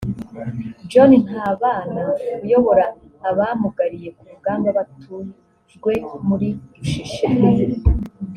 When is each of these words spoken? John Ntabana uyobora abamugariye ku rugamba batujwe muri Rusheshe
John 0.91 1.11
Ntabana 1.27 2.03
uyobora 2.43 2.85
abamugariye 3.29 4.09
ku 4.17 4.21
rugamba 4.31 4.69
batujwe 4.77 5.91
muri 6.27 6.49
Rusheshe 6.75 7.25